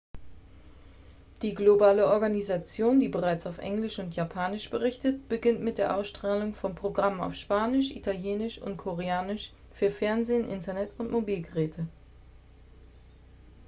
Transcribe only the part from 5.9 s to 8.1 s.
ausstrahlung von programmen auf spanisch